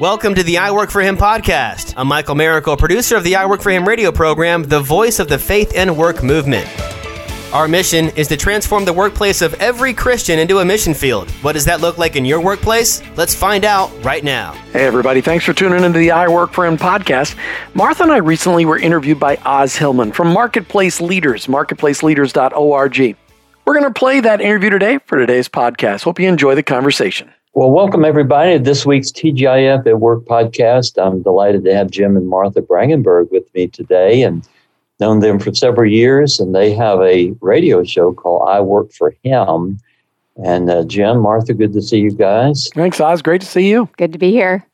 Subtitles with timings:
[0.00, 1.94] Welcome to the I Work for Him podcast.
[1.96, 5.28] I'm Michael Miracle, producer of the I Work for Him radio program, the voice of
[5.28, 6.68] the faith and work movement.
[7.52, 11.30] Our mission is to transform the workplace of every Christian into a mission field.
[11.42, 13.02] What does that look like in your workplace?
[13.16, 14.52] Let's find out right now.
[14.72, 15.20] Hey, everybody.
[15.20, 17.36] Thanks for tuning into the I Work for Him podcast.
[17.74, 23.16] Martha and I recently were interviewed by Os Hillman from Marketplace Leaders, marketplaceleaders.org.
[23.64, 26.02] We're going to play that interview today for today's podcast.
[26.02, 27.30] Hope you enjoy the conversation.
[27.54, 30.96] Well, welcome everybody to this week's TGIF at Work podcast.
[30.96, 34.48] I'm delighted to have Jim and Martha Brangenberg with me today and
[35.00, 36.40] known them for several years.
[36.40, 39.78] And they have a radio show called I Work for Him.
[40.42, 42.70] And uh, Jim, Martha, good to see you guys.
[42.74, 43.20] Thanks, Os.
[43.20, 43.86] Great to see you.
[43.98, 44.66] Good to be here.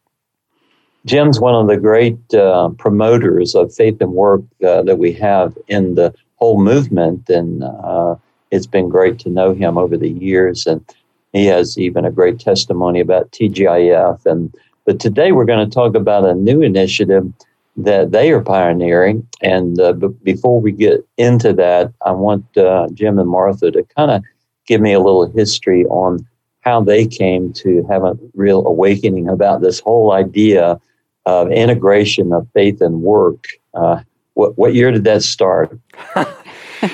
[1.04, 5.58] Jim's one of the great uh, promoters of faith and work uh, that we have
[5.66, 7.28] in the whole movement.
[7.28, 8.14] And uh,
[8.52, 10.64] it's been great to know him over the years.
[10.64, 10.84] And
[11.32, 14.24] he has even a great testimony about TGIF.
[14.26, 17.30] And but today we're going to talk about a new initiative
[17.76, 19.26] that they are pioneering.
[19.42, 23.82] And uh, b- before we get into that, I want uh, Jim and Martha to
[23.96, 24.22] kind of
[24.66, 26.26] give me a little history on
[26.60, 30.80] how they came to have a real awakening about this whole idea
[31.24, 33.46] of integration of faith and work.
[33.74, 34.00] Uh,
[34.34, 35.78] what, what year did that start?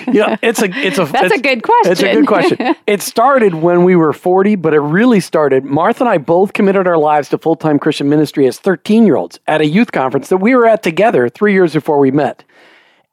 [0.06, 1.92] you know, it's a it's a that's it's, a good question.
[1.92, 2.76] It's a good question.
[2.86, 5.64] it started when we were 40, but it really started.
[5.64, 9.16] Martha and I both committed our lives to full time Christian ministry as 13 year
[9.16, 12.44] olds at a youth conference that we were at together three years before we met.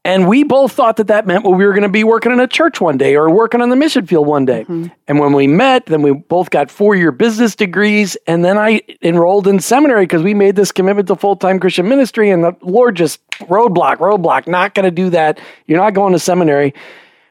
[0.03, 2.39] And we both thought that that meant well, we were going to be working in
[2.39, 4.61] a church one day or working on the mission field one day.
[4.63, 4.87] Mm-hmm.
[5.07, 8.17] And when we met, then we both got four year business degrees.
[8.25, 11.87] And then I enrolled in seminary because we made this commitment to full time Christian
[11.87, 12.31] ministry.
[12.31, 15.39] And the Lord just roadblock, roadblock, not going to do that.
[15.67, 16.73] You're not going to seminary.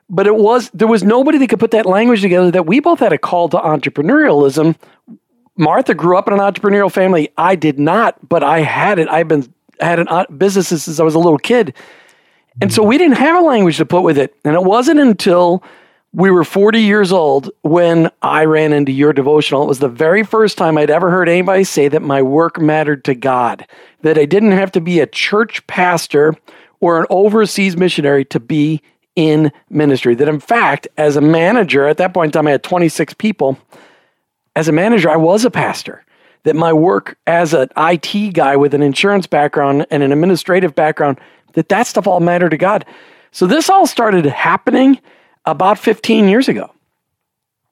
[0.09, 3.01] But it was, there was nobody that could put that language together that we both
[3.01, 4.77] had a call to entrepreneurialism.
[5.57, 7.31] Martha grew up in an entrepreneurial family.
[7.37, 9.09] I did not, but I had it.
[9.09, 11.75] I've been, had an uh, businesses since I was a little kid.
[12.61, 14.35] And so we didn't have a language to put with it.
[14.45, 15.63] And it wasn't until
[16.13, 19.63] we were 40 years old when I ran into your devotional.
[19.63, 23.05] It was the very first time I'd ever heard anybody say that my work mattered
[23.05, 23.67] to God,
[24.03, 26.35] that I didn't have to be a church pastor
[26.81, 28.83] or an overseas missionary to be
[29.15, 30.15] in ministry.
[30.15, 33.59] That in fact, as a manager, at that point in time, I had 26 people.
[34.57, 36.05] As a manager, I was a pastor.
[36.45, 41.21] That my work as an IT guy with an insurance background and an administrative background
[41.55, 42.85] that that stuff all mattered to God.
[43.33, 45.01] So this all started happening
[45.45, 46.71] about 15 years ago.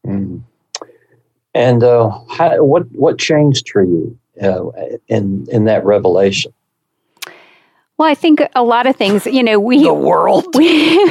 [0.06, 0.43] Mm.
[1.55, 4.67] And uh, how, what what changed for you uh,
[5.09, 6.53] in in that revelation?
[7.97, 9.27] Well, I think a lot of things.
[9.27, 10.47] You know, we the world.
[10.55, 11.05] We,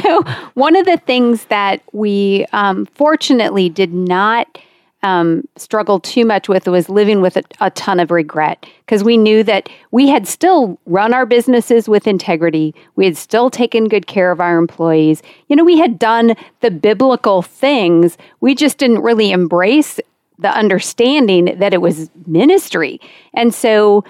[0.54, 4.58] one of the things that we um, fortunately did not
[5.04, 9.18] um, struggled too much with was living with a, a ton of regret because we
[9.18, 12.74] knew that we had still run our businesses with integrity.
[12.96, 15.22] We had still taken good care of our employees.
[15.48, 18.18] You know, we had done the biblical things.
[18.40, 20.00] We just didn't really embrace
[20.40, 23.00] the understanding that it was ministry.
[23.34, 24.04] And so,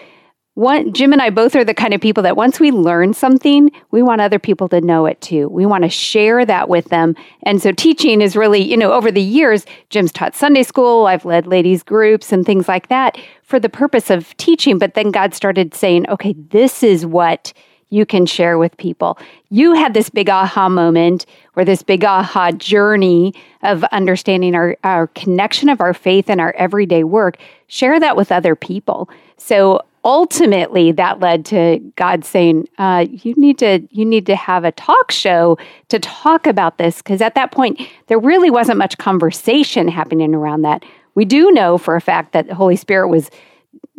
[0.57, 3.69] one, Jim and I both are the kind of people that once we learn something,
[3.91, 5.47] we want other people to know it too.
[5.49, 7.15] We want to share that with them.
[7.43, 11.25] And so teaching is really, you know, over the years, Jim's taught Sunday school, I've
[11.25, 14.79] led ladies groups and things like that for the purpose of teaching.
[14.79, 17.53] But then God started saying, okay, this is what
[17.89, 19.19] you can share with people.
[19.51, 25.05] You had this big aha moment or this big aha journey of understanding our, our
[25.05, 27.37] connection of our faith and our everyday work.
[27.67, 29.07] Share that with other people.
[29.37, 34.63] So ultimately that led to God saying, uh, "You need to you need to have
[34.63, 35.57] a talk show
[35.89, 40.61] to talk about this." Because at that point, there really wasn't much conversation happening around
[40.61, 40.85] that.
[41.13, 43.29] We do know for a fact that the Holy Spirit was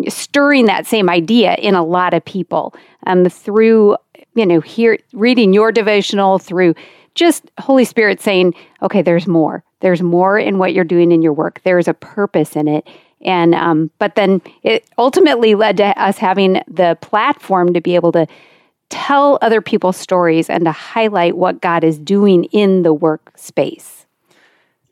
[0.09, 2.75] stirring that same idea in a lot of people
[3.07, 3.97] um, through
[4.35, 6.75] you know here reading your devotional through
[7.15, 9.63] just Holy Spirit saying, "Okay, there's more.
[9.81, 11.61] There's more in what you're doing in your work.
[11.65, 12.89] There's a purpose in it."
[13.23, 18.13] And um, but then it ultimately led to us having the platform to be able
[18.13, 18.27] to
[18.91, 24.07] tell other people's stories and to highlight what God is doing in the workspace.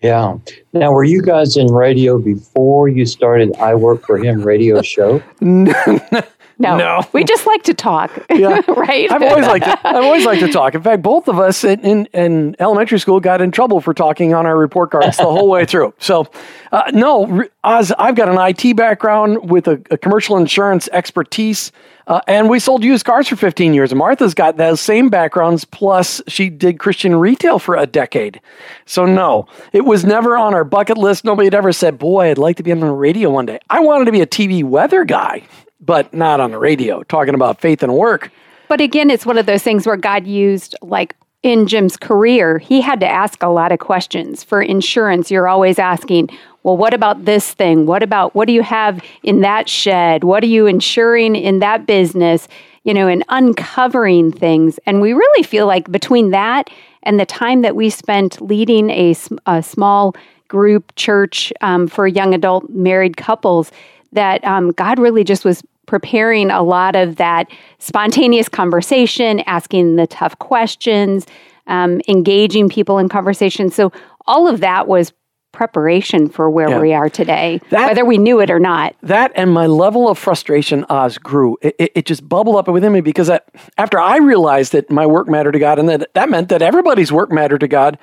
[0.02, 0.36] Yeah.
[0.72, 5.22] Now, were you guys in radio before you started I Work for Him radio show?
[5.40, 5.72] No,
[6.58, 7.02] no.
[7.12, 8.12] we just like to talk.
[8.36, 9.10] Yeah, right.
[9.10, 9.88] I've always liked to.
[9.88, 10.74] I've always liked to talk.
[10.74, 14.34] In fact, both of us in, in, in elementary school got in trouble for talking
[14.34, 15.94] on our report cards the whole way through.
[15.98, 16.26] So,
[16.70, 21.72] uh, no, Os, I've got an IT background with a, a commercial insurance expertise,
[22.08, 23.94] uh, and we sold used cars for 15 years.
[23.94, 28.40] Martha's got those same backgrounds, plus she did Christian retail for a decade.
[28.84, 31.24] So, no, it was never on our bucket list.
[31.24, 33.60] Nobody had ever said, Boy, I'd like to be on the radio one day.
[33.70, 35.42] I wanted to be a TV weather guy,
[35.80, 38.30] but not on the radio, talking about faith and work.
[38.68, 42.80] But again, it's one of those things where God used like in Jim's career, he
[42.80, 44.42] had to ask a lot of questions.
[44.42, 46.30] For insurance, you're always asking,
[46.64, 47.86] well, what about this thing?
[47.86, 50.24] What about what do you have in that shed?
[50.24, 52.48] What are you insuring in that business?
[52.82, 54.80] You know, and uncovering things.
[54.86, 56.68] And we really feel like between that
[57.04, 59.14] and the time that we spent leading a,
[59.46, 60.16] a small
[60.48, 63.70] group church um, for young adult married couples,
[64.12, 67.48] that um, God really just was preparing a lot of that
[67.78, 71.26] spontaneous conversation, asking the tough questions,
[71.68, 73.70] um, engaging people in conversation.
[73.70, 73.92] So
[74.26, 75.12] all of that was
[75.52, 76.80] preparation for where yeah.
[76.80, 78.94] we are today, that, whether we knew it or not.
[79.02, 81.56] That and my level of frustration, Os, grew.
[81.62, 83.48] It, it, it just bubbled up within me because that,
[83.78, 87.10] after I realized that my work mattered to God and that that meant that everybody's
[87.10, 87.98] work mattered to God,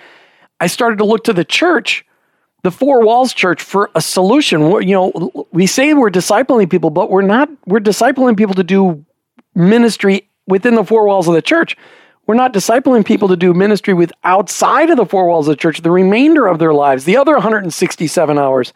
[0.60, 2.04] I started to look to the church
[2.64, 4.70] the four walls church for a solution.
[4.70, 7.50] We're, you know, we say we're discipling people, but we're not.
[7.66, 9.06] We're discipling people to do
[9.54, 11.78] ministry within the four walls of the church.
[12.26, 15.62] We're not discipling people to do ministry with outside of the four walls of the
[15.62, 18.74] church, the remainder of their lives, the other 167 hours.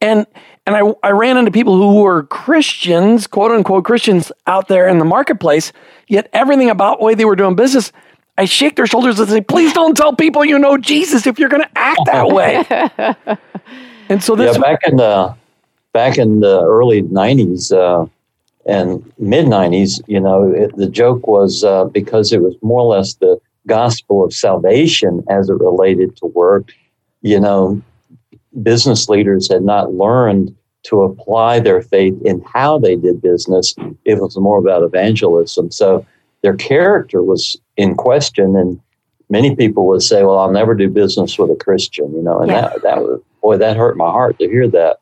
[0.00, 0.26] And
[0.66, 4.98] and I, I ran into people who were Christians, quote unquote Christians, out there in
[4.98, 5.72] the marketplace,
[6.08, 7.92] yet everything about the way they were doing business
[8.36, 11.48] I shake their shoulders and say, please don't tell people you know Jesus if you're
[11.48, 12.64] going to act that way.
[14.08, 15.34] and so this yeah, back in the
[15.92, 18.06] back in the early '90s uh,
[18.66, 22.96] and mid '90s, you know, it, the joke was uh, because it was more or
[22.96, 26.72] less the gospel of salvation as it related to work.
[27.22, 27.80] You know,
[28.62, 30.54] business leaders had not learned
[30.84, 33.74] to apply their faith in how they did business.
[34.04, 35.70] It was more about evangelism.
[35.70, 36.04] So
[36.42, 38.56] their character was in question.
[38.56, 38.80] And
[39.28, 42.50] many people would say, well, I'll never do business with a Christian, you know, and
[42.50, 42.60] yeah.
[42.62, 44.98] that, that was, boy, that hurt my heart to hear that.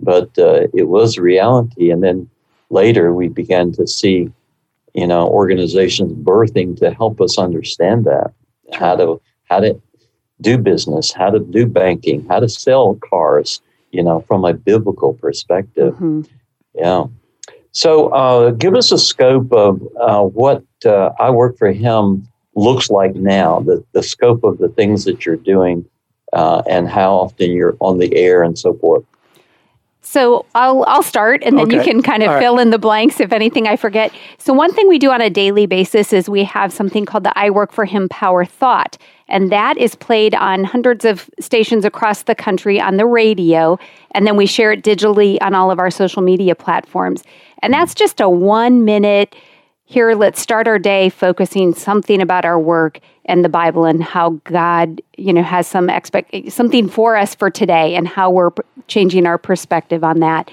[0.00, 1.90] But uh, it was reality.
[1.90, 2.28] And then
[2.70, 4.30] later we began to see,
[4.94, 8.32] you know, organizations birthing to help us understand that,
[8.72, 9.80] how to, how to
[10.40, 13.60] do business, how to do banking, how to sell cars,
[13.92, 15.94] you know, from a biblical perspective.
[15.94, 16.22] Mm-hmm.
[16.74, 17.04] Yeah.
[17.70, 22.90] So, uh, give us a scope of uh, what uh, I work for him looks
[22.90, 25.84] like now, the, the scope of the things that you're doing,
[26.32, 29.04] uh, and how often you're on the air and so forth.
[30.06, 31.78] So I'll I'll start and then okay.
[31.78, 32.62] you can kind of All fill right.
[32.62, 34.12] in the blanks if anything I forget.
[34.36, 37.36] So one thing we do on a daily basis is we have something called the
[37.38, 38.98] I work for him power thought
[39.28, 43.78] and that is played on hundreds of stations across the country on the radio
[44.10, 47.24] and then we share it digitally on all of our social media platforms.
[47.62, 49.34] And that's just a 1 minute
[49.84, 54.30] here let's start our day focusing something about our work and the bible and how
[54.44, 58.50] god you know has some expect something for us for today and how we're
[58.86, 60.50] changing our perspective on that.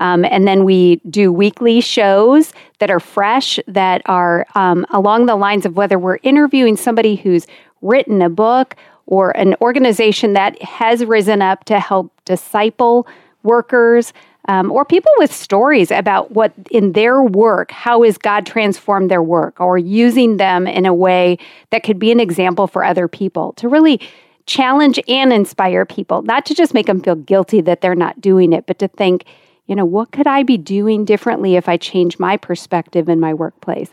[0.00, 5.34] Um, and then we do weekly shows that are fresh that are um, along the
[5.34, 7.46] lines of whether we're interviewing somebody who's
[7.82, 8.76] written a book
[9.06, 13.08] or an organization that has risen up to help disciple
[13.42, 14.12] workers
[14.48, 19.22] um, or people with stories about what in their work, how has God transformed their
[19.22, 21.38] work, or using them in a way
[21.70, 24.00] that could be an example for other people to really
[24.46, 28.54] challenge and inspire people, not to just make them feel guilty that they're not doing
[28.54, 29.24] it, but to think,
[29.66, 33.34] you know, what could I be doing differently if I change my perspective in my
[33.34, 33.90] workplace?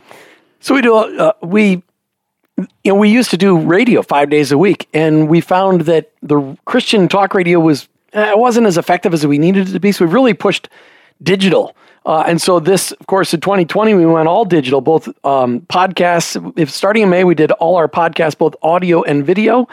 [0.61, 1.83] So we do, uh, we
[2.57, 6.11] you know, we used to do radio five days a week, and we found that
[6.21, 9.79] the Christian talk radio was uh, it wasn't as effective as we needed it to
[9.79, 9.91] be.
[9.91, 10.69] So we've really pushed
[11.21, 11.75] digital.
[12.05, 16.53] Uh, and so this, of course, in 2020, we went all digital, both um, podcasts.
[16.57, 19.67] If starting in May, we did all our podcasts, both audio and video.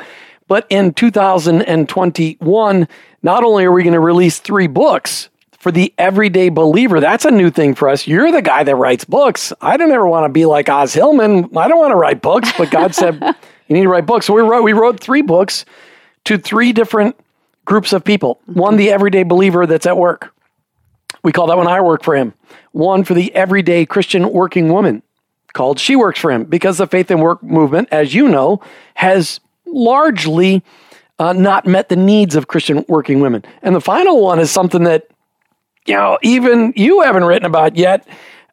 [0.48, 2.88] But in 2021,
[3.22, 7.30] not only are we going to release three books for the everyday believer, that's a
[7.30, 8.06] new thing for us.
[8.06, 9.52] You're the guy that writes books.
[9.60, 11.56] I don't ever want to be like Os Hillman.
[11.56, 13.22] I don't want to write books, but God said
[13.68, 14.26] you need to write books.
[14.26, 15.64] So we wrote we wrote three books
[16.24, 17.16] to three different
[17.64, 18.40] groups of people.
[18.46, 20.34] One, the everyday believer that's at work.
[21.22, 22.34] We call that one I work for him.
[22.72, 25.02] One for the everyday Christian working woman
[25.52, 28.60] called She Works for Him because the faith and work movement, as you know,
[28.94, 30.62] has largely
[31.18, 33.44] uh, not met the needs of Christian working women.
[33.62, 35.08] And the final one is something that,
[35.86, 38.06] you know, even you haven't written about yet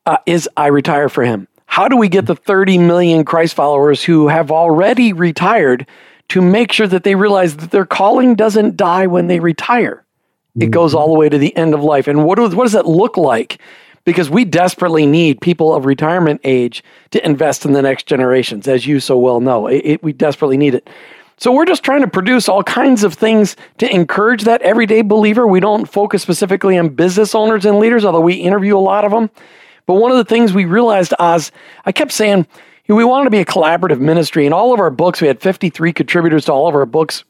[0.06, 1.48] uh, is I Retire for Him.
[1.66, 5.88] How do we get the 30 million Christ followers who have already retired
[6.30, 10.06] to make sure that they realize that their calling doesn't die when they retire.
[10.56, 10.70] it mm-hmm.
[10.72, 12.08] goes all the way to the end of life.
[12.08, 13.60] And what, do, what does that look like?
[14.06, 18.88] Because we desperately need people of retirement age to invest in the next generations, as
[18.88, 19.68] you so well know.
[19.68, 20.90] It, it, we desperately need it.
[21.38, 25.48] So we're just trying to produce all kinds of things to encourage that everyday believer.
[25.48, 29.12] We don't focus specifically on business owners and leaders, although we interview a lot of
[29.12, 29.30] them.
[29.86, 31.52] But one of the things we realized, Os,
[31.86, 32.46] I kept saying,
[32.96, 34.46] we wanted to be a collaborative ministry.
[34.46, 37.24] In all of our books, we had 53 contributors to all of our books.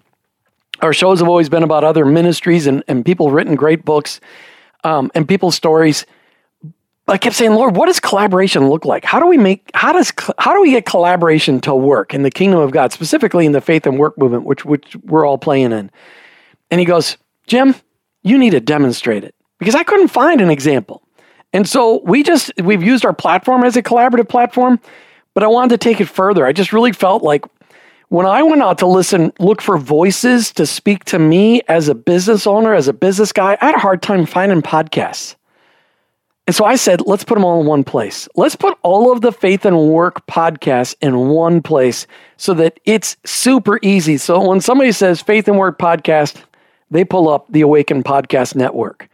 [0.81, 4.21] Our shows have always been about other ministries and, and people written great books
[4.83, 6.05] um, and people's stories.
[7.05, 9.03] But I kept saying, Lord, what does collaboration look like?
[9.03, 12.29] How do we make how does how do we get collaboration to work in the
[12.29, 15.71] kingdom of God, specifically in the faith and work movement, which which we're all playing
[15.71, 15.89] in?
[16.69, 17.73] And he goes, Jim,
[18.21, 21.01] you need to demonstrate it because I couldn't find an example.
[21.51, 24.79] And so we just we've used our platform as a collaborative platform,
[25.33, 26.45] but I wanted to take it further.
[26.45, 27.45] I just really felt like
[28.09, 31.95] when I went out to listen, look for voices to speak to me as a
[31.95, 35.35] business owner, as a business guy, I had a hard time finding podcasts.
[36.47, 38.27] And so I said, let's put them all in one place.
[38.35, 42.07] Let's put all of the Faith and Work podcasts in one place
[42.37, 44.17] so that it's super easy.
[44.17, 46.41] So when somebody says Faith and Work podcast,
[46.89, 49.08] they pull up the Awaken Podcast Network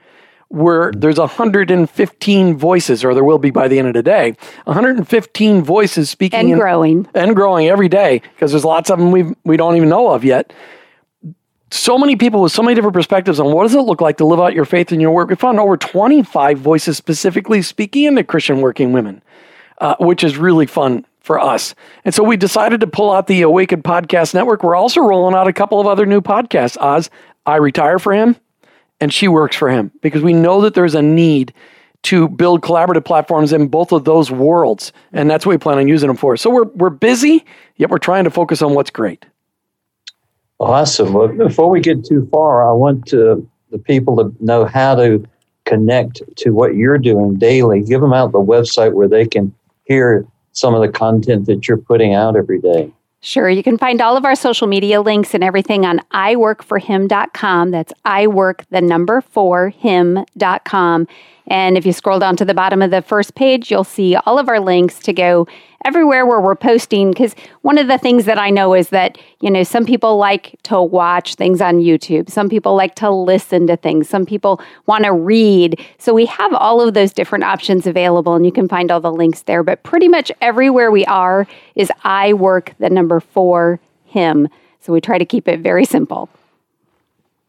[0.49, 4.35] where there's 115 voices, or there will be by the end of the day,
[4.65, 9.11] 115 voices speaking and in, growing and growing every day because there's lots of them
[9.11, 10.53] we we don't even know of yet.
[11.71, 14.25] So many people with so many different perspectives on what does it look like to
[14.25, 15.29] live out your faith in your work.
[15.29, 19.21] We found over 25 voices specifically speaking into Christian working women,
[19.79, 21.73] uh, which is really fun for us.
[22.05, 24.63] And so we decided to pull out the Awakened Podcast Network.
[24.63, 26.77] We're also rolling out a couple of other new podcasts.
[26.77, 27.09] Os,
[27.47, 28.37] I retire for him
[28.99, 31.53] and she works for him because we know that there's a need
[32.03, 34.93] to build collaborative platforms in both of those worlds.
[35.11, 36.37] And that's what we plan on using them for.
[36.37, 37.43] So we're, we're busy,
[37.77, 39.25] yet we're trying to focus on what's great.
[40.59, 41.13] Awesome.
[41.13, 45.25] Well, before we get too far, I want to, the people to know how to
[45.65, 47.81] connect to what you're doing daily.
[47.81, 49.53] Give them out the website where they can
[49.85, 52.93] hear some of the content that you're putting out every day.
[53.25, 53.49] Sure.
[53.49, 57.71] You can find all of our social media links and everything on iworkforhim.com.
[57.71, 61.07] That's iwork, the number four, him.com.
[61.47, 64.37] And if you scroll down to the bottom of the first page, you'll see all
[64.37, 65.47] of our links to go
[65.85, 67.11] everywhere where we're posting.
[67.11, 70.57] Because one of the things that I know is that, you know, some people like
[70.63, 75.05] to watch things on YouTube, some people like to listen to things, some people want
[75.05, 75.79] to read.
[75.97, 79.13] So we have all of those different options available, and you can find all the
[79.13, 79.63] links there.
[79.63, 84.49] But pretty much everywhere we are is I work the number four him.
[84.81, 86.29] So we try to keep it very simple.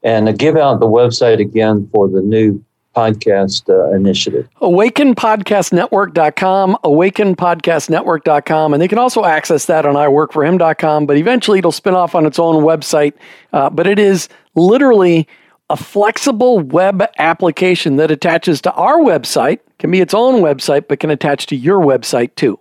[0.03, 2.63] And give out the website again for the new
[2.97, 4.49] podcast uh, initiative?
[4.63, 12.15] AwakenPodcastNetwork.com, AwakenPodcastNetwork.com, and they can also access that on iWorkForHim.com, but eventually it'll spin off
[12.15, 13.13] on its own website.
[13.53, 15.29] Uh, but it is literally
[15.69, 21.01] a flexible web application that attaches to our website, can be its own website, but
[21.01, 22.59] can attach to your website too.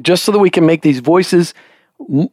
[0.00, 1.52] Just so that we can make these voices
[2.10, 2.28] m-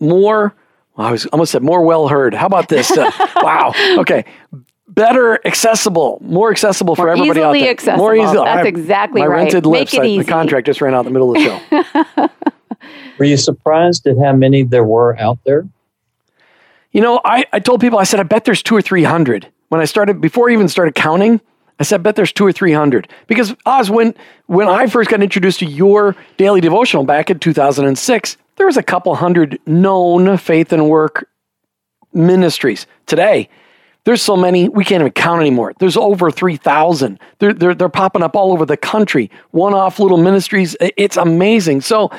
[0.00, 0.54] more
[0.96, 2.34] I was almost said more well heard.
[2.34, 2.90] How about this?
[2.90, 3.72] Uh, wow.
[3.98, 4.24] Okay
[4.88, 7.70] better accessible, more accessible for more everybody out there.
[7.70, 7.98] Accessible.
[7.98, 8.38] More easily.
[8.38, 8.44] accessible.
[8.44, 9.36] That's exactly my right.
[9.36, 9.94] rented Make lips.
[9.94, 11.84] I, the contract just ran out in the middle of the
[12.18, 12.28] show.
[13.18, 15.68] Were you surprised at how many there were out there?
[16.92, 19.48] You know, I, I told people, I said, I bet there's two or 300.
[19.68, 21.40] When I started, before I even started counting,
[21.78, 23.08] I said, I bet there's two or 300.
[23.26, 24.14] Because, Os, when,
[24.46, 28.82] when I first got introduced to your daily devotional back in 2006, there was a
[28.82, 31.28] couple hundred known faith and work
[32.12, 32.86] ministries.
[33.06, 33.48] Today,
[34.08, 35.74] there's so many, we can't even count anymore.
[35.80, 37.20] There's over 3,000.
[37.40, 40.74] They're, they're, they're popping up all over the country, one off little ministries.
[40.80, 41.82] It's amazing.
[41.82, 42.10] So,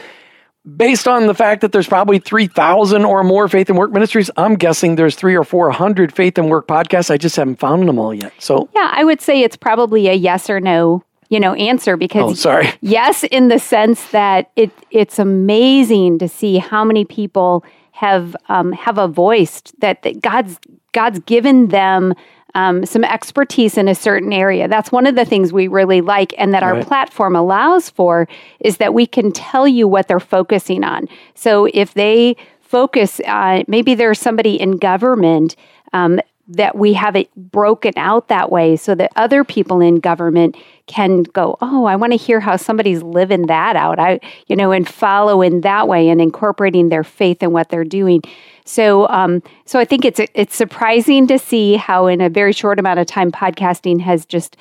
[0.78, 4.54] based on the fact that there's probably 3,000 or more faith and work ministries, I'm
[4.54, 7.10] guessing there's three or 400 faith and work podcasts.
[7.10, 8.34] I just haven't found them all yet.
[8.38, 12.32] So, yeah, I would say it's probably a yes or no you know answer because
[12.32, 17.64] oh, sorry yes in the sense that it it's amazing to see how many people
[18.00, 20.58] have um, have a voice that, that God's
[20.94, 22.14] God's given them
[22.56, 24.70] um, some expertise in a certain area.
[24.70, 26.78] That's one of the things we really like, and that right.
[26.78, 28.26] our platform allows for
[28.62, 31.10] is that we can tell you what they're focusing on.
[31.36, 35.58] So if they focus on maybe there's somebody in government
[35.92, 40.58] um, that we have it broken out that way so that other people in government
[40.88, 44.00] can go oh i want to hear how somebody's living that out.
[44.00, 47.84] I you know and follow in that way and incorporating their faith in what they're
[47.84, 48.22] doing.
[48.66, 52.80] So um, so i think it's it's surprising to see how in a very short
[52.80, 54.58] amount of time podcasting has just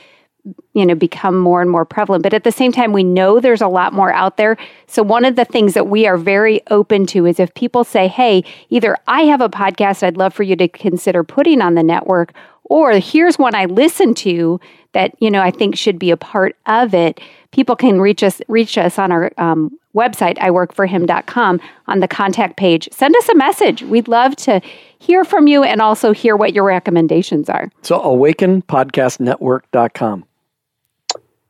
[0.75, 3.61] you know become more and more prevalent but at the same time we know there's
[3.61, 7.07] a lot more out there so one of the things that we are very open
[7.07, 10.57] to is if people say hey either i have a podcast i'd love for you
[10.57, 12.33] to consider putting on the network
[12.69, 14.59] or here's one I listen to
[14.93, 18.41] that you know I think should be a part of it, people can reach us
[18.49, 22.89] reach us on our um, website iworkforhim.com on the contact page.
[22.93, 23.83] Send us a message.
[23.83, 24.61] We'd love to
[24.99, 27.71] hear from you and also hear what your recommendations are.
[27.83, 30.25] So awakenpodcastnetwork.com.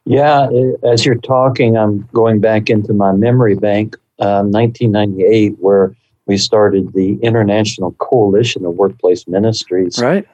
[0.08, 0.48] Yeah,
[0.84, 6.94] as you're talking, I'm going back into my memory bank, um, 1998, where we started
[6.94, 10.26] the International Coalition of Workplace Ministries, right?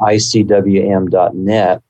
[0.00, 1.82] ICWM.net.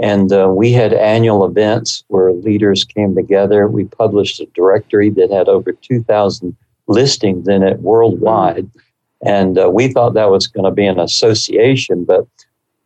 [0.00, 3.66] And uh, we had annual events where leaders came together.
[3.66, 8.70] We published a directory that had over 2,000 listings in it worldwide.
[9.24, 12.26] And uh, we thought that was going to be an association, but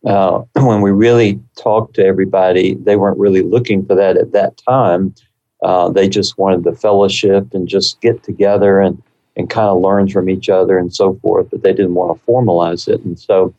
[0.05, 4.57] uh, when we really talked to everybody, they weren't really looking for that at that
[4.57, 5.13] time.
[5.61, 9.01] Uh, they just wanted the fellowship and just get together and,
[9.35, 12.25] and kind of learn from each other and so forth, but they didn't want to
[12.25, 13.01] formalize it.
[13.01, 13.53] And so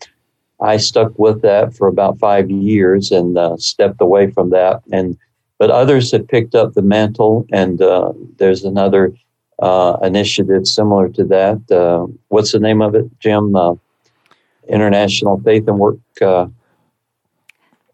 [0.61, 4.83] I stuck with that for about five years and uh, stepped away from that.
[4.93, 5.17] And
[5.59, 9.13] but others have picked up the mantle, and uh, there's another
[9.59, 11.71] uh, initiative similar to that.
[11.71, 13.55] Uh, what's the name of it, Jim?
[14.71, 16.47] International Faith and Work uh,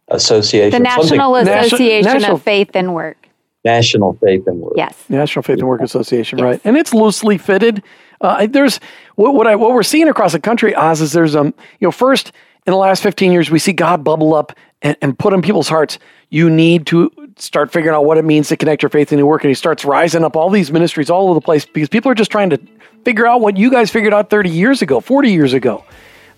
[0.09, 0.71] Association.
[0.71, 3.28] The National Something, Association National- of Faith and Work.
[3.64, 4.75] National Faith and Work.
[4.76, 4.95] Yes.
[5.09, 6.45] National Faith and Work Association, Yes.
[6.45, 6.61] right?
[6.62, 7.83] And it's loosely fitted.
[8.21, 8.78] Uh, there's
[9.16, 11.47] what, what I what we're seeing across the country, Os, is there's um
[11.80, 12.30] you know first
[12.66, 14.52] in the last 15 years we see God bubble up
[14.83, 15.99] and, and put in people's hearts.
[16.30, 19.26] You need to start figuring out what it means to connect your faith and your
[19.28, 22.11] work, and He starts rising up all these ministries all over the place because people
[22.11, 22.61] are just trying to
[23.04, 25.85] figure out what you guys figured out 30 years ago, 40 years ago.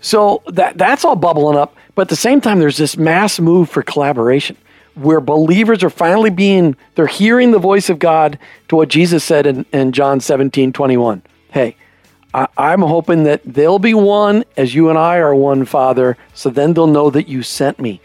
[0.01, 3.69] So that that's all bubbling up, but at the same time, there's this mass move
[3.69, 4.55] for collaboration
[4.95, 8.37] where believers are finally being they're hearing the voice of God
[8.67, 11.21] to what Jesus said in, in John 17, 21.
[11.51, 11.75] Hey,
[12.33, 16.49] I, I'm hoping that they'll be one as you and I are one, Father, so
[16.49, 18.01] then they'll know that you sent me.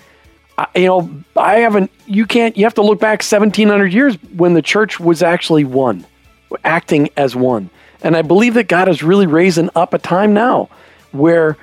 [0.56, 4.54] I, you know, I haven't, you can't, you have to look back 1700 years when
[4.54, 6.06] the church was actually one,
[6.64, 7.70] acting as one.
[8.02, 10.68] And I believe that God is really raising up a time now
[11.10, 11.56] where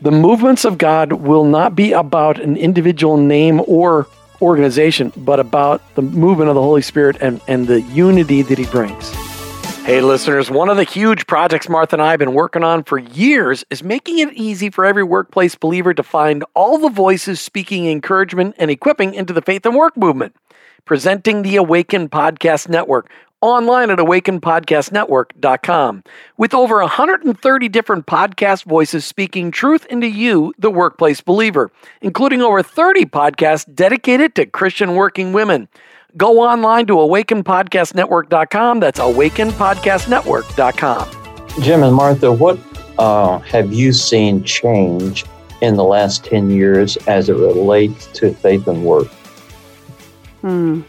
[0.00, 4.06] the movements of God will not be about an individual name or
[4.40, 8.66] organization, but about the movement of the Holy Spirit and, and the unity that He
[8.66, 9.12] brings.
[9.84, 12.98] Hey, listeners, one of the huge projects Martha and I have been working on for
[12.98, 17.86] years is making it easy for every workplace believer to find all the voices speaking
[17.86, 20.36] encouragement and equipping into the faith and work movement.
[20.84, 26.04] Presenting the Awaken Podcast Network online at awakenpodcastnetwork.com
[26.36, 32.62] with over 130 different podcast voices speaking truth into you, the workplace believer, including over
[32.62, 35.68] 30 podcasts dedicated to Christian working women.
[36.16, 38.80] Go online to awakenpodcastnetwork.com.
[38.80, 41.62] That's awakenpodcastnetwork.com.
[41.62, 42.58] Jim and Martha, what
[42.98, 45.26] uh, have you seen change
[45.60, 49.08] in the last 10 years as it relates to faith and work?
[50.40, 50.80] Hmm.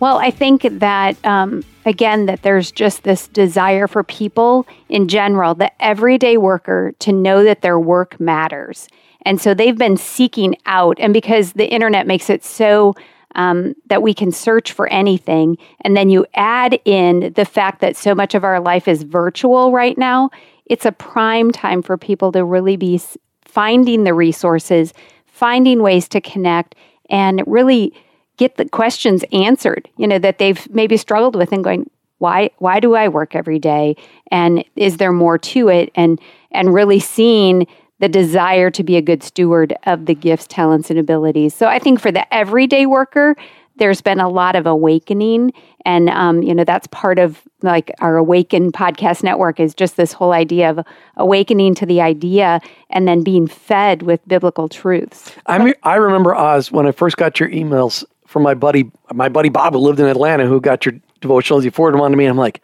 [0.00, 5.54] Well, I think that um, again that there's just this desire for people in general,
[5.54, 8.88] the everyday worker, to know that their work matters,
[9.22, 10.98] and so they've been seeking out.
[10.98, 12.94] And because the internet makes it so
[13.34, 17.94] um, that we can search for anything, and then you add in the fact that
[17.94, 20.30] so much of our life is virtual right now,
[20.64, 22.98] it's a prime time for people to really be
[23.44, 24.94] finding the resources,
[25.26, 26.74] finding ways to connect,
[27.10, 27.92] and really
[28.40, 32.80] get the questions answered, you know, that they've maybe struggled with and going, why why
[32.80, 33.96] do I work every day?
[34.30, 35.92] And is there more to it?
[35.94, 36.18] And
[36.50, 37.66] and really seeing
[37.98, 41.54] the desire to be a good steward of the gifts, talents, and abilities.
[41.54, 43.36] So I think for the everyday worker,
[43.76, 45.52] there's been a lot of awakening,
[45.84, 50.12] and um, you know that's part of like our Awaken podcast network is just this
[50.14, 50.80] whole idea of
[51.16, 55.32] awakening to the idea and then being fed with biblical truths.
[55.46, 59.28] I mean, I remember Os when I first got your emails from my buddy, my
[59.28, 61.64] buddy Bob, who lived in Atlanta, who got your devotionals.
[61.64, 62.26] He forwarded them on to me.
[62.26, 62.62] I'm like,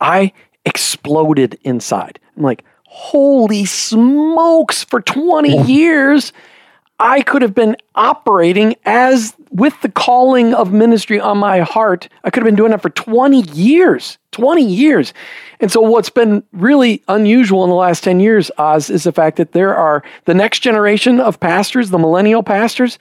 [0.00, 0.32] I
[0.64, 2.18] exploded inside.
[2.34, 4.84] I'm like, holy smokes!
[4.84, 6.32] For 20 years,
[6.98, 12.08] I could have been operating as with the calling of ministry on my heart.
[12.24, 14.16] I could have been doing that for 20 years.
[14.30, 15.12] 20 years.
[15.60, 19.36] And so, what's been really unusual in the last 10 years, Os, is the fact
[19.36, 22.98] that there are the next generation of pastors, the millennial pastors,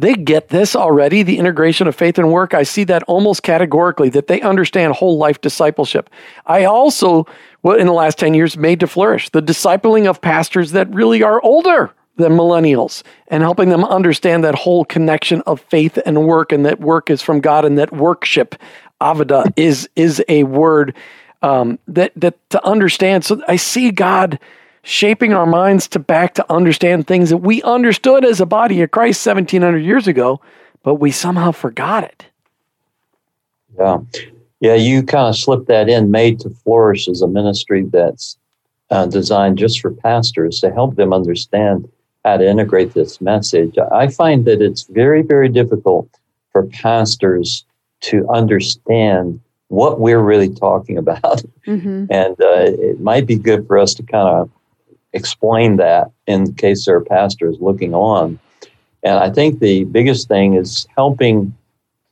[0.00, 2.54] they get this already the integration of faith and work.
[2.54, 6.10] I see that almost categorically that they understand whole life discipleship.
[6.46, 7.26] I also
[7.62, 11.22] what in the last 10 years made to flourish the discipling of pastors that really
[11.22, 16.52] are older than millennials and helping them understand that whole connection of faith and work
[16.52, 18.54] and that work is from god and that workship
[19.00, 20.94] avodah is is a word
[21.42, 23.24] um, that that to understand.
[23.24, 24.38] So i see god
[24.82, 28.90] shaping our minds to back to understand things that we understood as a body of
[28.90, 30.40] Christ 1700 years ago,
[30.82, 32.26] but we somehow forgot it.
[33.78, 33.98] Yeah.
[34.60, 36.10] Yeah, you kind of slip that in.
[36.10, 38.36] Made to Flourish is a ministry that's
[38.90, 41.90] uh, designed just for pastors to help them understand
[42.24, 43.76] how to integrate this message.
[43.92, 46.08] I find that it's very, very difficult
[46.52, 47.64] for pastors
[48.00, 51.42] to understand what we're really talking about.
[51.66, 52.06] Mm-hmm.
[52.10, 54.50] And uh, it might be good for us to kind of
[55.12, 58.38] explain that in case there are pastors looking on.
[59.02, 61.54] And I think the biggest thing is helping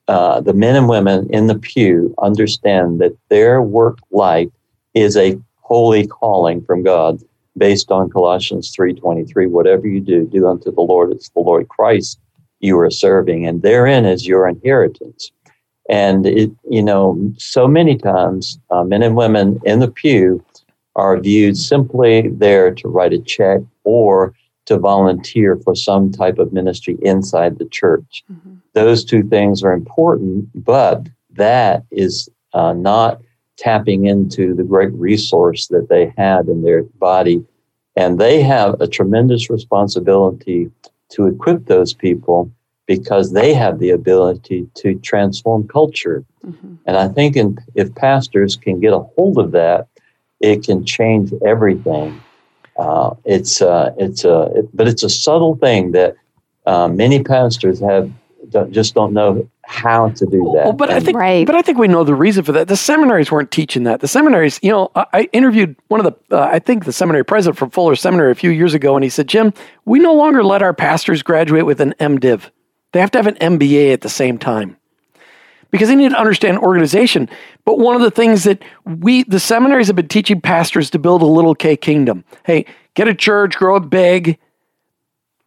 [0.08, 4.48] uh, the men and women in the pew understand that their work life
[4.94, 7.20] is a holy calling from God
[7.58, 12.18] based on Colossians 3:23 whatever you do do unto the Lord it's the Lord Christ
[12.60, 15.30] you are serving and therein is your inheritance
[15.90, 20.42] and it you know so many times uh, men and women in the pew
[20.98, 24.34] are viewed simply there to write a check or
[24.66, 29.72] to volunteer for some type of ministry inside the church mm-hmm those two things are
[29.72, 33.20] important, but that is uh, not
[33.56, 37.44] tapping into the great resource that they have in their body.
[37.96, 40.70] And they have a tremendous responsibility
[41.10, 42.52] to equip those people
[42.86, 46.24] because they have the ability to transform culture.
[46.46, 46.76] Mm-hmm.
[46.86, 49.87] And I think in, if pastors can get a hold of that,
[50.40, 52.20] it can change everything.
[52.76, 56.16] Uh, it's uh, it's a it, but it's a subtle thing that
[56.66, 58.10] uh, many pastors have
[58.50, 60.64] don't, just don't know how to do that.
[60.64, 61.46] Well, but I think, right.
[61.46, 62.68] but I think we know the reason for that.
[62.68, 64.00] The seminaries weren't teaching that.
[64.00, 67.24] The seminaries, you know, I, I interviewed one of the, uh, I think the seminary
[67.24, 69.52] president from Fuller Seminary a few years ago, and he said, Jim,
[69.84, 72.50] we no longer let our pastors graduate with an MDiv.
[72.92, 74.77] They have to have an MBA at the same time
[75.70, 77.28] because they need to understand organization.
[77.64, 81.22] But one of the things that we, the seminaries have been teaching pastors to build
[81.22, 82.24] a little K kingdom.
[82.44, 84.38] Hey, get a church, grow it big,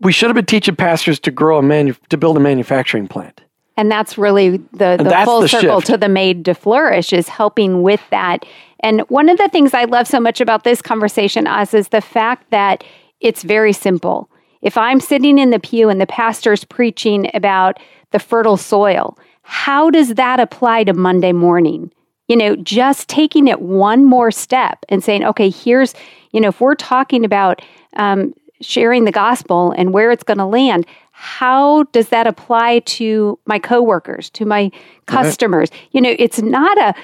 [0.02, 3.42] we should have been teaching pastors to grow a manu- to build a manufacturing plant.
[3.78, 5.88] And that's really the, the full the circle shift.
[5.88, 8.46] to the made to flourish is helping with that.
[8.82, 12.02] And one of the things I love so much about this conversation, Os, is the
[12.02, 12.84] fact that
[13.22, 14.30] it's very simple.
[14.62, 17.80] If I'm sitting in the pew and the pastor's preaching about
[18.12, 19.18] the fertile soil,
[19.52, 21.92] how does that apply to Monday morning?
[22.30, 25.94] You know, just taking it one more step and saying, okay, here's,
[26.32, 27.62] you know, if we're talking about
[27.98, 33.38] um, sharing the gospel and where it's going to land how does that apply to
[33.46, 34.72] my coworkers to my
[35.06, 35.90] customers right.
[35.92, 36.96] you know it's not a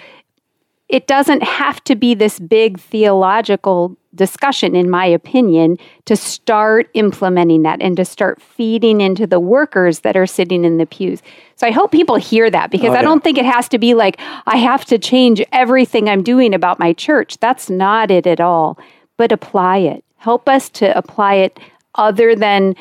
[0.90, 7.62] it doesn't have to be this big theological discussion in my opinion to start implementing
[7.64, 11.22] that and to start feeding into the workers that are sitting in the pews.
[11.56, 13.00] So i hope people hear that because oh, yeah.
[13.00, 16.54] i don't think it has to be like i have to change everything i'm doing
[16.54, 17.38] about my church.
[17.38, 18.78] That's not it at all.
[19.18, 20.04] But apply it.
[20.18, 21.60] Help us to apply it
[21.96, 22.76] other than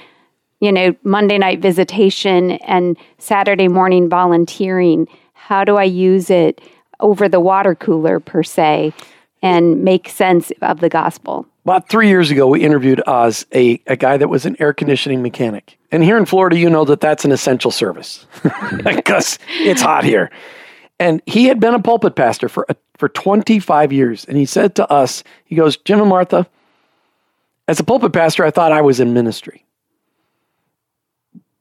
[0.60, 5.06] you know monday night visitation and saturday morning volunteering.
[5.34, 6.60] How do i use it
[7.00, 8.92] over the water cooler per se
[9.42, 11.46] and make sense of the gospel.
[11.64, 15.22] About three years ago we interviewed oz a, a guy that was an air conditioning
[15.22, 15.78] mechanic.
[15.90, 18.26] And here in florida you know that that's an essential service
[18.84, 20.30] because it's hot here.
[20.98, 24.24] And he had been a pulpit pastor for, uh, for 25 years.
[24.24, 26.48] And he said to us he goes jim and martha
[27.68, 29.64] as a pulpit pastor, I thought I was in ministry.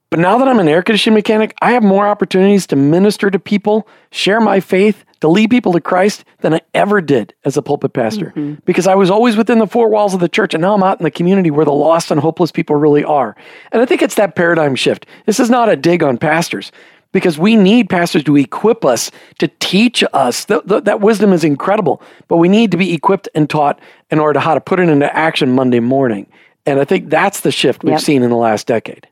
[0.08, 3.38] But now that I'm an air conditioning mechanic, I have more opportunities to minister to
[3.38, 7.62] people, share my faith, to lead people to Christ than I ever did as a
[7.62, 8.26] pulpit pastor.
[8.26, 8.54] Mm-hmm.
[8.64, 11.00] Because I was always within the four walls of the church, and now I'm out
[11.00, 13.36] in the community where the lost and hopeless people really are.
[13.72, 15.06] And I think it's that paradigm shift.
[15.26, 16.72] This is not a dig on pastors
[17.12, 20.44] because we need pastors to equip us, to teach us.
[20.44, 24.18] Th- th- that wisdom is incredible, but we need to be equipped and taught in
[24.18, 26.26] order to how to put it into action Monday morning.
[26.66, 28.00] And I think that's the shift we've yep.
[28.00, 29.06] seen in the last decade.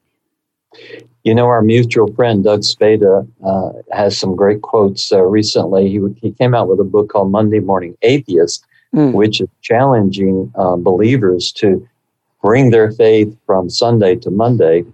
[1.24, 5.88] You know, our mutual friend Doug Spada uh, has some great quotes uh, recently.
[5.88, 9.12] He, he came out with a book called Monday Morning Atheist, mm.
[9.12, 11.86] which is challenging uh, believers to
[12.42, 14.84] bring their faith from Sunday to Monday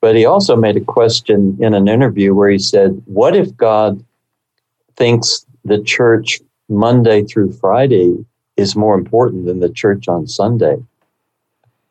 [0.00, 4.04] but he also made a question in an interview where he said, What if God
[4.96, 8.24] thinks the church Monday through Friday
[8.56, 10.76] is more important than the church on Sunday?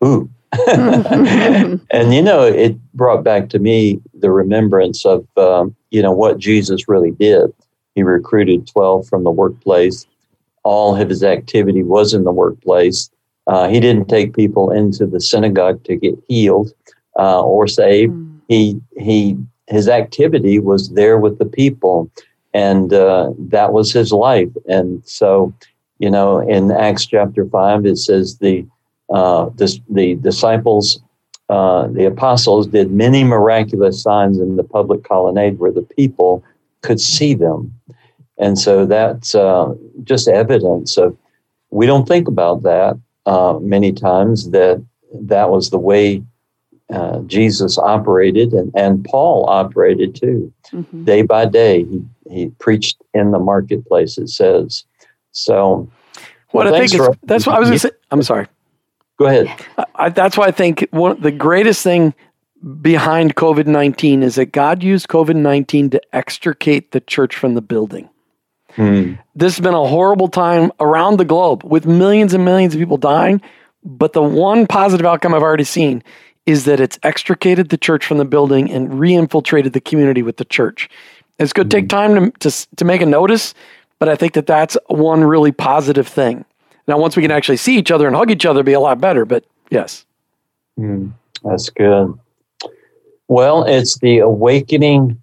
[0.04, 0.30] Ooh.
[1.92, 6.38] and you know, it brought back to me the remembrance of, um, you know, what
[6.38, 7.52] Jesus really did.
[7.96, 10.06] He recruited 12 from the workplace.
[10.64, 13.10] All of his activity was in the workplace.
[13.48, 16.74] Uh, he didn't take people into the synagogue to get healed
[17.18, 18.14] uh, or saved.
[18.14, 18.40] Mm.
[18.48, 22.10] He he his activity was there with the people,
[22.54, 24.50] and uh, that was his life.
[24.68, 25.54] And so,
[26.00, 28.66] you know, in Acts chapter five, it says the
[29.10, 31.02] uh, this, the disciples,
[31.50, 36.44] uh, the apostles, did many miraculous signs in the public colonnade where the people
[36.82, 37.74] could see them.
[38.38, 41.18] And so that's uh, just evidence of,
[41.72, 46.24] we don't think about that uh, many times, that that was the way
[46.94, 50.54] uh, Jesus operated and, and Paul operated too.
[50.72, 51.04] Mm-hmm.
[51.04, 54.86] Day by day, he, he preached in the marketplace, it says.
[55.32, 55.90] So,
[56.52, 57.92] what well, I think is, for, that's what I was going to say.
[58.12, 58.48] I'm sorry.
[59.18, 59.66] Go ahead.
[59.96, 62.14] I, that's why I think one, the greatest thing
[62.82, 67.62] behind COVID 19 is that God used COVID 19 to extricate the church from the
[67.62, 68.10] building.
[68.76, 69.14] Hmm.
[69.36, 72.98] This has been a horrible time around the globe with millions and millions of people
[72.98, 73.42] dying.
[73.84, 76.04] But the one positive outcome I've already seen
[76.46, 80.46] is that it's extricated the church from the building and reinfiltrated the community with the
[80.46, 80.90] church.
[81.40, 81.88] It's going to take hmm.
[81.88, 83.54] time to, to, to make a notice,
[84.00, 86.46] but I think that that's one really positive thing.
[86.88, 89.00] Now, once we can actually see each other and hug each other, be a lot
[89.02, 89.26] better.
[89.26, 90.06] But yes,
[90.80, 91.12] mm,
[91.44, 92.18] that's good.
[93.28, 95.22] Well, it's the Awakening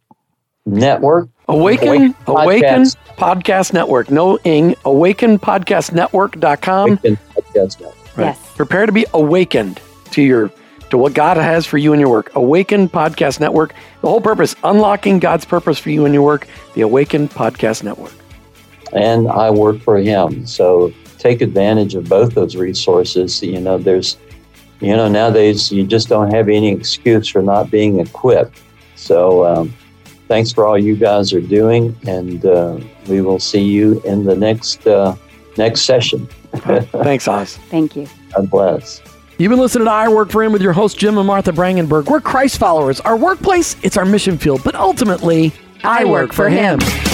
[0.67, 1.31] Network.
[1.49, 2.97] Awaken, Awaken, Awaken Podcast.
[3.17, 4.11] Podcast Network.
[4.11, 4.75] No ing.
[4.85, 6.91] AwakenPodcastNetwork.com.
[6.91, 8.17] Awaken Podcast Network.
[8.17, 8.27] Right.
[8.27, 8.53] Yes.
[8.57, 9.81] Prepare to be awakened
[10.13, 10.53] to your
[10.91, 12.35] to what God has for you and your work.
[12.35, 13.75] Awaken Podcast Network.
[14.01, 16.47] The whole purpose, unlocking God's purpose for you and your work.
[16.75, 18.13] The Awaken Podcast Network.
[18.93, 20.47] And I work for Him.
[20.47, 20.93] So
[21.25, 23.43] take advantage of both those resources.
[23.43, 24.19] You know, there's,
[24.81, 28.61] you know, nowadays you just don't have any excuse for not being equipped.
[28.95, 29.75] So, um,
[30.29, 34.37] thanks for all you guys are doing, and uh, we will see you in the
[34.37, 35.17] next uh,
[35.57, 36.27] next session.
[36.53, 37.57] thanks, Os.
[37.57, 38.07] Thank you.
[38.35, 39.03] God bless.
[39.39, 42.09] You've been listening to I Work for Him with your host, Jim and Martha Brangenberg.
[42.09, 43.01] We're Christ followers.
[43.01, 46.79] Our workplace, it's our mission field, but ultimately, I, I work, work, for him.
[46.81, 47.14] him.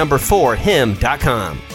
[0.01, 1.70] number 4 him.com.